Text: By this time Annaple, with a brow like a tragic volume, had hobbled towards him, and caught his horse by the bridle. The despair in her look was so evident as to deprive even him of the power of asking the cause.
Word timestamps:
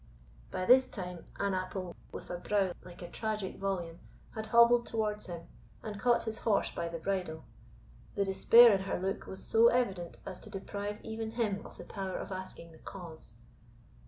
By 0.49 0.65
this 0.65 0.87
time 0.87 1.25
Annaple, 1.39 1.93
with 2.11 2.31
a 2.31 2.39
brow 2.39 2.73
like 2.83 3.03
a 3.03 3.11
tragic 3.11 3.57
volume, 3.59 3.99
had 4.33 4.47
hobbled 4.47 4.87
towards 4.87 5.27
him, 5.27 5.47
and 5.83 5.99
caught 6.01 6.23
his 6.23 6.39
horse 6.39 6.71
by 6.71 6.89
the 6.89 6.97
bridle. 6.97 7.43
The 8.15 8.25
despair 8.25 8.73
in 8.73 8.81
her 8.85 8.99
look 8.99 9.27
was 9.27 9.43
so 9.43 9.67
evident 9.67 10.17
as 10.25 10.39
to 10.39 10.49
deprive 10.49 11.05
even 11.05 11.29
him 11.29 11.63
of 11.67 11.77
the 11.77 11.83
power 11.85 12.15
of 12.17 12.31
asking 12.31 12.71
the 12.71 12.79
cause. 12.79 13.35